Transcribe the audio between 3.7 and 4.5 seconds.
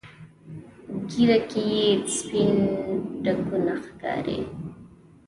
ښکاري.